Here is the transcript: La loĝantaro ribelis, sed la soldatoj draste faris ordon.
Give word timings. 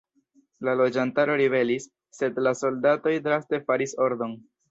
La 0.67 0.73
loĝantaro 0.79 1.35
ribelis, 1.41 1.85
sed 2.19 2.41
la 2.47 2.55
soldatoj 2.63 3.15
draste 3.29 3.63
faris 3.69 3.97
ordon. 4.09 4.37